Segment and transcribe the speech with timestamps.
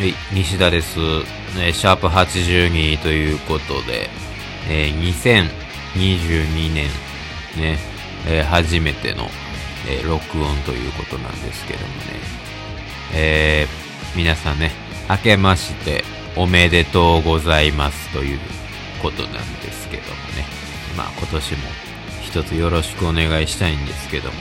[0.00, 1.00] 内田です。
[1.60, 4.08] えシャープ82ということで、
[4.70, 5.12] えー、
[5.92, 6.86] 2022年
[7.56, 7.78] ね、
[8.28, 9.24] えー、初めての、
[9.88, 11.92] えー、録音ということなんですけどもね、
[13.12, 14.70] えー、皆さんね、
[15.10, 16.04] 明けまして
[16.36, 18.38] おめでとうございますという
[19.02, 20.46] ことなんですけどもね、
[20.96, 21.58] まあ今年も
[22.22, 24.34] 一つよろしくお願いしたいんですけども、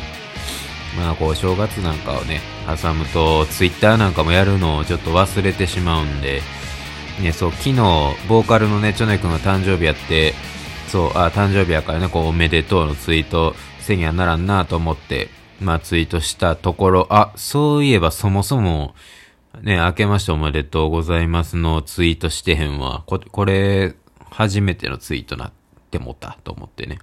[0.95, 2.41] まあこう正月なんかをね、
[2.81, 6.41] 挟むと、ツイッターなんかもやるのをちょっと忘れてしまうんで、
[7.21, 7.75] ね、そう、昨日、
[8.27, 10.33] ボーカルのね、チョネ君が誕生日やって、
[10.87, 15.29] そう、あ、誕生日やからね、こう、おめでとうのツイートせんやならんなと思って、
[15.59, 18.93] まあツイートしたところ、あ、そういえばそもそも、
[19.61, 23.03] ね、明けましておめでとうございますのツイートしてへんわ。
[23.07, 23.95] ここれ、
[24.29, 25.51] 初めてのツイートなっ
[25.89, 26.99] てもたと思ってね。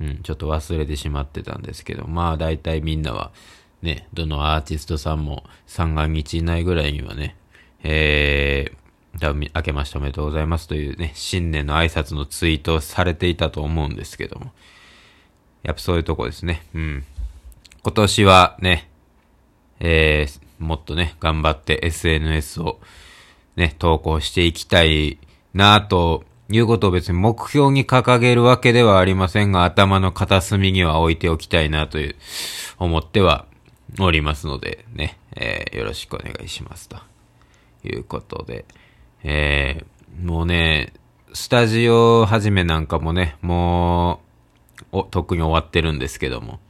[0.00, 3.32] うん、ちょっと忘れてしまってたんですけど、まあ大体みんなは、
[3.82, 7.36] ね、どのアーティストさんも三が日以内ぐらいにはね、
[7.82, 14.52] えー、多分明けましておめでとうございますというね、新年の挨拶のツイートをされていたと思うんですけども。
[15.62, 16.62] やっぱそういうとこですね。
[16.74, 17.04] うん。
[17.82, 18.88] 今年はね、
[19.80, 22.80] えー、もっとね、頑張って SNS を
[23.56, 25.18] ね、投稿していきたい
[25.54, 32.16] なということを別に目標に掲げるわけではありませんが、頭の片隅には置いておきたいなという、
[32.78, 33.46] 思っては
[34.00, 36.88] おりますので、ね、えー、よろしくお願いします。
[36.88, 36.96] と
[37.84, 38.64] いうことで、
[39.22, 40.92] えー、もうね、
[41.32, 44.20] スタジオ始めなんかもね、も
[44.92, 46.60] う、お、特に終わってるんですけども、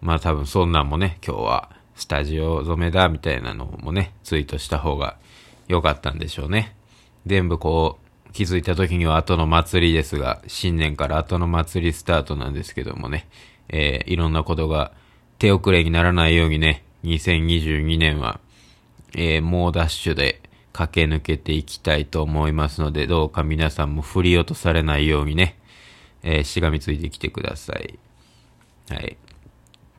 [0.00, 5.16] まあ多分そんなんもね、今日はスタジオ染めだみたいなのもね、ツイートした方が
[5.66, 6.76] 良かったんでしょうね。
[7.26, 13.26] 全部こう、気づいた時には後の祭りですが、新年から後の祭りスタートなんですけどもね、
[13.68, 14.92] えー、いろんなことが
[15.38, 18.40] 手遅れにならないようにね、2022年は、
[19.14, 20.40] えー、猛ダッシュで
[20.72, 25.58] 駆け抜けていきたいと思いますので、どうか皆さんも振り落とされないようにね、
[26.22, 27.98] えー、しがみついてきてください。
[28.90, 29.16] はい。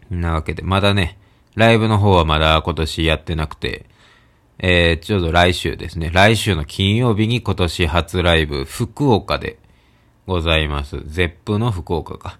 [0.09, 1.17] なわけで、まだね、
[1.55, 3.85] ライブの方はまだ今年やってなくて、
[4.61, 6.09] えー、ちょうど来週ですね。
[6.13, 9.57] 来週の金曜日に今年初ライブ、福岡で
[10.27, 11.01] ございます。
[11.05, 12.39] ゼップの福岡か。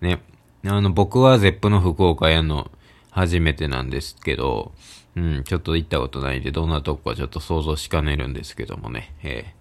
[0.00, 0.22] ね。
[0.64, 2.70] あの、僕はゼップの福岡やの
[3.10, 4.72] 初めてなんですけど、
[5.16, 9.14] うん、ちょっと行ったことないんで、どんなとこかちょっと想像しかねるんですけどもね。
[9.22, 9.54] え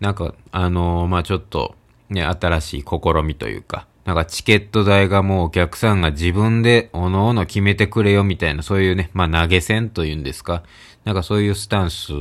[0.00, 1.74] ー、なんか、あのー、まあ、ちょっと、
[2.10, 10.64] ね、新しい試みというか、なんかチケット代がもうお客さんが自分でおのおの決めてくれよみたいな、そういうね、まあ投げ銭というんですか。
[11.04, 12.12] なんかそういうスタンス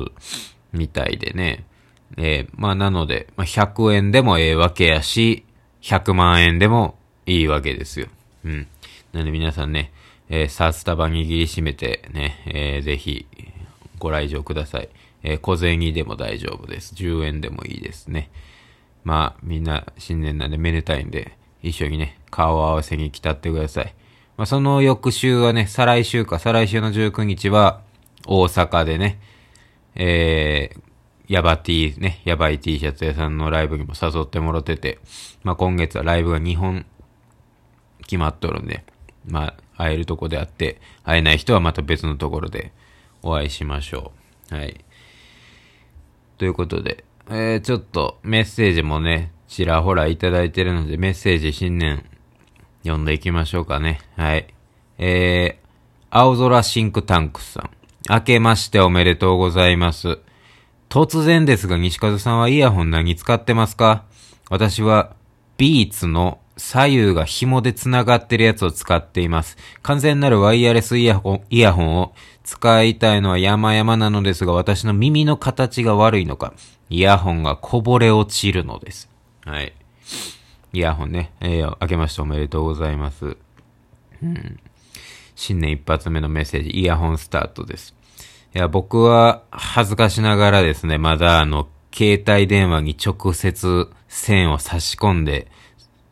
[0.74, 1.66] みたいでね。
[2.18, 5.46] えー、まあなので、まあ、100円でもええわけやし、
[5.82, 8.08] 100万円でもいいわけですよ。
[8.44, 8.68] うん。
[9.14, 9.92] なので皆さんね、
[10.30, 13.28] えー、サースタバ握りしめてね、えー、ぜひ
[14.00, 14.90] ご来場ください。
[15.24, 16.96] えー、小銭でも大丈夫です。
[16.96, 18.30] 10円でもいいですね。
[19.04, 23.94] まあ、みんな新年なんでめでたいんで、一緒にね、顔合わせに来たってください。
[24.38, 27.82] まあ、その翌週はね、再来週か、再来週の19日は、
[28.26, 29.20] 大阪でね、
[29.96, 30.80] えー、
[31.30, 35.00] ヤバ T ね、ヤバい T シャツ屋さんのライブにも誘ってもらってて、
[35.44, 36.86] まあ、今月はライブが2本
[38.02, 38.84] 決まっとるんで、
[39.26, 42.72] まあ、会えるとこであって、会えない人はまた別のところで
[43.22, 44.12] お会いしましょ
[44.52, 44.56] う。
[44.56, 44.84] はい。
[46.38, 52.06] ということで、えー、ちょっとメッセージもね、ちらほらいただいてるので、メッセージ新年
[52.84, 54.00] 読んでいきましょうかね。
[54.16, 54.48] はい。
[54.98, 55.68] えー、
[56.10, 57.79] 青空シンクタンクさん。
[58.10, 60.18] 明けましておめでとうございます。
[60.90, 64.06] 突然ですが、西風さんはイヤホン何使ってますか？
[64.50, 65.14] 私は、
[65.58, 69.58] ビーツの左右が紐で繋がってるやつを使っています。
[69.84, 76.54] 完全なるワイヤレスイヤホンイヤホンを使いたいのは山々なのですが、私の耳の形が悪いのか、
[76.90, 79.08] イヤホンがこぼれ落ちるのです。
[79.46, 79.74] はい。
[80.74, 83.38] イヤホンね、えー、明けましておめでとうございます。
[84.24, 84.60] うん。
[85.36, 87.96] 新年一発目のメッセージ、イヤホンスタートです。
[88.56, 95.48] いや、僕は恥ずかしながらですね、まだあの、携帯電話に直接線を差し込んで、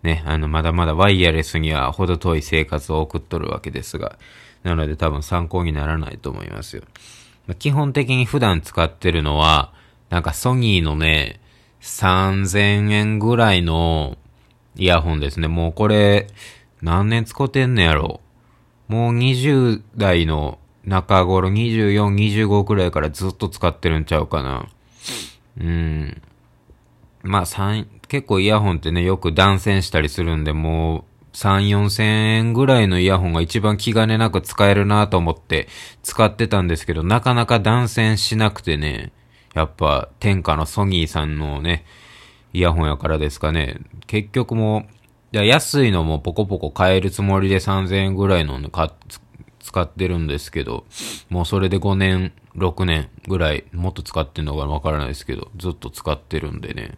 [0.04, 4.20] ね、あの、まだまだワイヤレスには程遠い生活を送っとるわけですが、
[4.64, 6.84] なので多分参考にならないと思いますよ。
[7.58, 9.74] 基本的に普段使ってるのは、
[10.10, 11.40] なんかソニーのね、
[11.82, 14.18] 3000円ぐらいの
[14.76, 15.48] イヤホンですね。
[15.48, 16.28] もうこれ、
[16.82, 18.22] 何年使ってんのやろ
[18.88, 24.68] もう20代の中頃、24、25くらいからずっと使ってるんちゃうかな。
[25.60, 26.22] うん。
[27.24, 31.04] まあ、結構イヤホンってね、よく断線したりするんで、もう、
[31.36, 35.68] 3、4千円ぐらいのイヤホンが一番気兼ねなく使えるなと思って
[36.02, 39.12] 使ってたんですけど、なかなか断線しなくてね、
[39.54, 41.84] やっぱ、天下のソニーさんのね、
[42.54, 43.78] イヤホンやからですかね。
[44.08, 44.86] 結局も
[45.34, 48.94] う、安いのもポコポコ買えるつもりで3000円ぐらいのか
[49.68, 50.86] 使ってるんですけど、
[51.30, 56.96] もうそれで5年、6年ぐらい、もっと使ってんのかわからないですけど、ずっと使ってるんでね。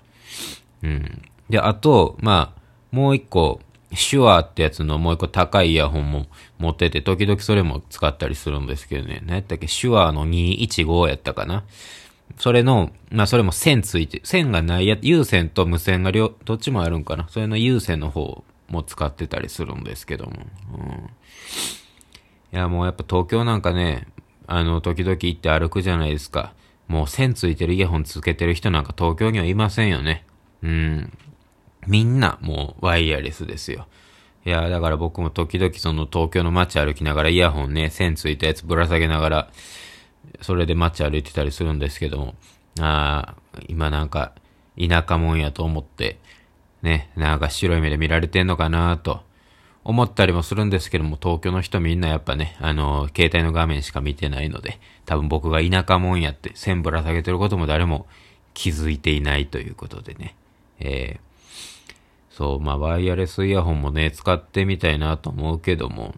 [0.83, 1.21] うん。
[1.49, 2.61] で、あと、まあ、
[2.91, 3.59] もう一個、
[3.91, 6.27] シュアーってやつのもう一個高いイヤホンも
[6.59, 9.23] 持ってて、時々それも使ったりするんですけどね。
[9.25, 9.67] 何やったっけ？
[9.67, 11.63] シュアーの215やったかな
[12.37, 20.33] それの、まあそれも線ついて、線がないや、有線と無線が両、どっちもあるんかなそれの有線の方も使ってたりするんですけども。
[20.75, 21.09] うん。
[22.51, 24.07] いやもうやっぱ東京なんかね、
[24.47, 26.53] あの、時々行って歩くじゃないですか。
[26.87, 30.25] もう線ついてるイヤホンつけてる人なんか東京にはいませんよね。
[30.63, 31.13] うん。
[31.87, 33.87] みんなもうワイヤレスですよ。
[34.45, 39.51] いや、だから僕も時々その東京の街歩きながらイヤホンね、線ついたやつぶら下げながら、
[40.41, 42.35] それで街歩いてたりするんですけども、
[42.79, 44.33] ああ、今なんか
[44.79, 46.17] 田舎もんやと思って、
[46.81, 49.21] ね、なんか白い目で見られてんのかなと
[49.83, 58.05] 思ったりもするんですけども、東京の人みんなやっぱね、あの、携帯の画面しか見てないので、多分僕が田舎もんやって線ぶら下げてることも誰も
[58.53, 60.35] 気づいていないということでね、
[60.79, 61.29] えー
[62.39, 66.15] そう、まあ、ワイヤレスイヤホンもね、使ってみたいなと思うけども、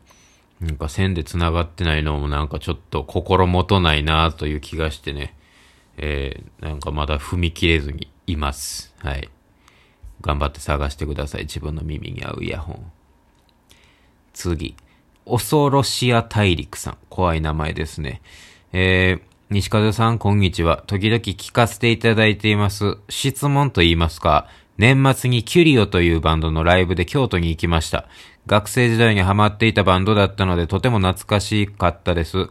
[0.60, 5.34] なんか線で繋がってないのもなんかちょっと心もとないなという気がしてね、
[5.98, 8.94] えー、なんかまだ踏み切れずにいます。
[9.00, 9.30] はい。
[10.22, 11.42] 頑張って探してください。
[11.42, 12.92] 自分の耳に合うイヤホン。
[14.42, 14.76] 次。
[15.26, 16.98] 恐ろしや大陸さん。
[17.10, 18.22] 怖い名前ですね。
[18.74, 19.22] えー、
[19.52, 20.84] 西風さん、こんにちは。
[20.88, 22.98] 時々聞かせていただいています。
[23.10, 24.48] 質問と言いますか、
[24.80, 28.08] 年末にキュリオというバンドのライブで京都に行きました。
[28.48, 32.50] 学生時代にハマっていたバンドだったのでとても懐かしかったです。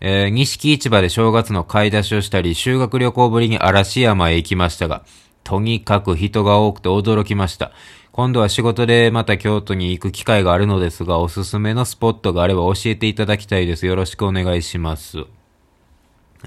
[0.00, 5.04] えー、錦市場で正月の買い出しをしたり、修学旅行ぶりに嵐山へ行きましたが、
[5.44, 7.70] とにかく人が多くて驚きました。
[8.14, 13.86] 今度は仕事でまた京都に行く機会があるのですが、おすすめのスポットがあれば教えていただきたいです。
[13.86, 15.18] よろしくお願いします。
[15.18, 15.24] は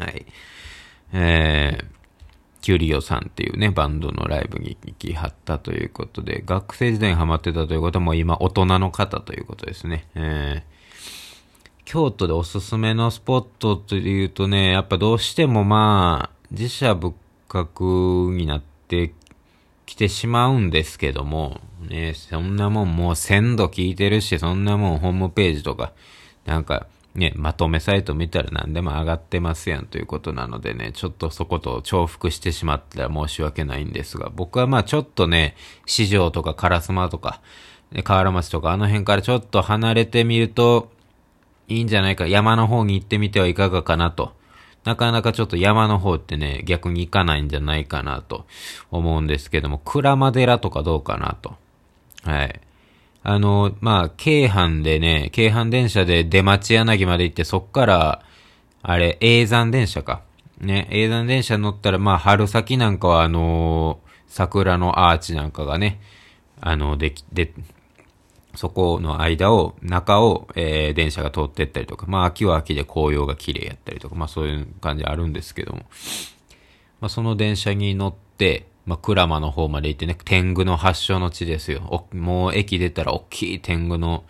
[0.05, 0.25] い。
[1.11, 1.85] えー、
[2.61, 10.07] キュリオさんっていうね、バンドのライブに行きはったということで、学生時代にハマってたということも今大人の方ということですね。
[10.15, 17.13] えー、京都でおすすめのスポットというとね、やっぱどうしてもまあ、自社仏
[17.49, 19.11] 閣になって
[19.87, 25.93] きてしまうんですけども、ね、そんなもんもう鮮度効いてるし、そんなもんホームページとか、
[26.45, 35.55] なんか、ね、まとめサイト見たら何でも上がってますやんということなのでね、ちょっとそこと重複してしまったら申し訳ないんですが、僕はまあちょっとね、
[35.85, 37.41] 市場とか烏丸とか、
[38.03, 40.91] 河原町とかあの辺からちょっと離れてみると
[41.69, 44.33] いいんじゃないか、山の方に行ってみてはいかがかなと。
[44.87, 48.45] なかなかちょっと山の方ってね、逆に行かないんじゃないかなと
[48.89, 51.55] 思うんですけども、鞍馬寺とかどうかなと。
[52.23, 52.61] はい。
[53.21, 58.23] あの、まあ、京阪でね、京阪電車で出町柳まで行って、そっから、
[58.81, 60.21] あれ、永山電車か。
[60.61, 65.99] ね、永山電車乗ったら、まあ、春先なんかは、あのー、桜のアーチなんかがね、
[66.61, 67.51] あの、でき、で、
[68.57, 75.85] そこの間を、中を、えー、電車が通ってったりとか、まあ、秋は秋で紅葉が綺麗やったりとか、まあ、そういう感じあるんですけども、
[76.99, 82.07] まあ、その電車に乗って、まあ、鞍馬の方まで行ってね、天狗の発祥の地ですよ。
[82.11, 84.23] もう駅出たら大きい天狗の、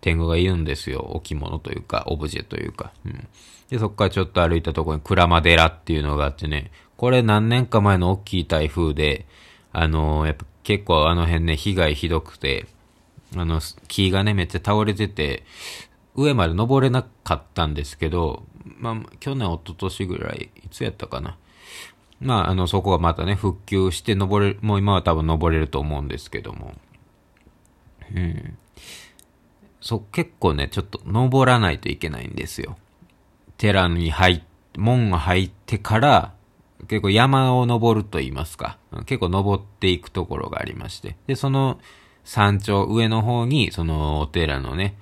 [0.00, 1.00] 天狗がいるんですよ。
[1.14, 2.92] 置物というか、オブジェというか。
[3.04, 3.26] うん。
[3.68, 9.26] で、そこからちょっと歩いたところに鞍馬寺っていうのがあってね、これ何年か前の大きい台風で、
[9.72, 12.66] あのー、やっぱ結構あの辺ね、被害ひどくて、
[13.36, 15.44] あの、木がね、めっちゃ倒れてて、
[16.14, 21.36] 上まで登れなかったんですけど、まあ、去年、一昨年ぐらい、いつやったかな。
[22.20, 26.74] まあ、あの、そこがまたね、復旧して登れる、もう今は多分登れると思うんですけども。
[28.14, 28.58] うん。
[29.80, 32.76] そう、結構ね、ちょっと登らないといけないんですよ。
[33.56, 34.42] 寺に入っ、
[34.76, 36.34] 門が入ってから、
[36.88, 38.78] 結構山を登ると言いますか。
[39.06, 41.16] 結構登っていくところがありまして。
[41.26, 41.80] で、その
[42.24, 44.96] 山頂、上の方に、そのお寺のね、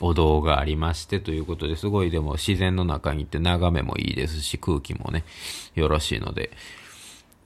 [0.00, 5.24] お堂がありましてということですごいでも自然の中に行って眺めもいいですし空気もね、
[5.74, 6.50] よろしいので。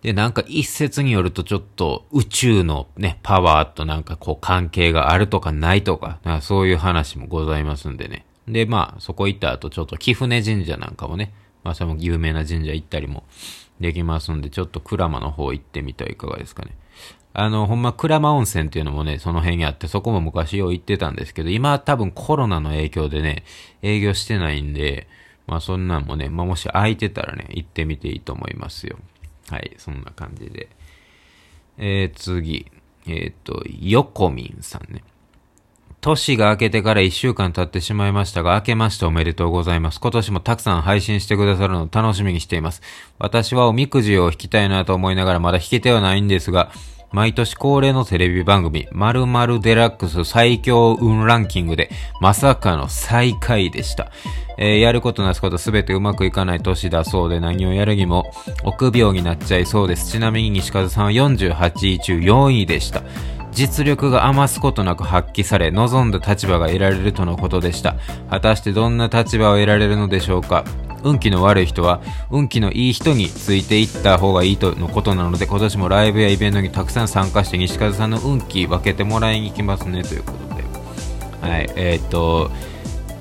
[0.02, 8.24] で、なんか一説によるとちょっと宇宙のね、パワーとなんかこう関係があるとかないとか、かそういう話もございますんでね。
[8.46, 11.32] で、まあそこ行った後ちょっと貴船神社なんかもね、
[11.64, 13.24] まあそれも有名な神社行ったりも
[13.80, 16.76] できますんで、ちょっと鞍馬の方行ってみてはいかがですかね。
[17.32, 23.44] あの、ほんま、鞍馬温泉っていうのもね、その辺にあって、そこも昔よう行ってたんですけど、今は多分コロナの影響でね、
[23.82, 25.06] 営業してないんで、
[25.46, 28.98] まあそんなんもね、まあもし空いてたらね、行ってみていいと思いますよ。
[29.50, 30.68] はい、そんな感じで。
[31.78, 32.70] えー、次。
[33.06, 35.04] えっ、ー、と、ヨコミンさんね。
[36.06, 39.98] 年が明けてから1週間経ってしまいましたが、明けましておめでとうございます。
[39.98, 42.80] 今年もたくさん配信してくださるのを楽しみにしています。
[43.18, 46.70] 私はおみくじを引きたいなと思いながらまだ引けてはないんですが、
[47.10, 54.12] 毎年恒例のテレビ番組、〇〇デラックス最強運ランキングで、まさかの最下位でした。
[54.58, 58.32] えー、やることなすことすべてうまくいかない年だそうで何をやるにも
[58.64, 60.12] 臆病になっちゃいそうです。
[60.12, 63.02] ちなみに西風さんは48位中4位でした。
[63.56, 67.96] 実力が余すことなく発揮され、望んだ立場が得られるとのことでした。
[68.28, 70.66] 果たしてどんな立場を得られるのでしょうか。
[71.02, 80.64] 運気の悪い人は運気のいい人についていった方がいいとのことなので今年もライブやイベントにたくさん参加して西風さんの運気分けてもらいに行きますねということで。
[81.48, 82.50] はいえ、ー、と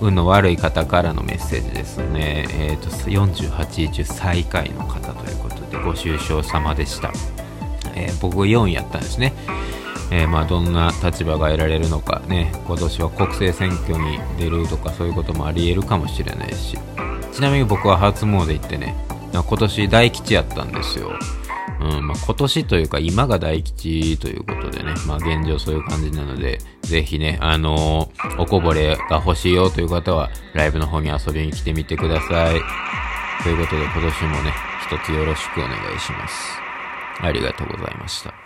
[0.02, 2.48] 運の悪い方からのメッセージですね。
[2.60, 7.14] えっ、ー、と48位中最下位の方ということでご愁傷様でした、
[7.96, 9.34] えー、僕4位やったんですね。
[10.12, 16.78] えー、まあどんな立場が得られるのかね今年は国政選挙に出るとかそういうこともありえるかもしれないし
[17.36, 18.96] ちなみに僕は初詣行ってね、
[19.34, 21.12] 今年大吉やったんですよ。
[21.82, 32.62] うんまあ、今年というか今が大吉ということでね、まあ現状そういう感じなので、ぜひね、あのー、おこぼれが欲しいよという方は、ライブの方に遊びに来てみてください。
[33.44, 34.54] ということで今年もね、
[34.88, 36.58] 一つよろしくお願いします。
[37.20, 38.45] ありがとうございました。